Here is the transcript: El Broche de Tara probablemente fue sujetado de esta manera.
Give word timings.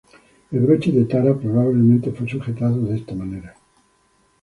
El 0.51 0.61
Broche 0.61 0.91
de 0.91 1.05
Tara 1.05 1.37
probablemente 1.37 2.09
fue 2.11 2.27
sujetado 2.27 2.81
de 2.85 2.95
esta 2.95 3.13
manera. 3.13 3.53